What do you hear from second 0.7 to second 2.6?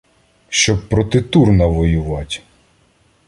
проти Турна воювать.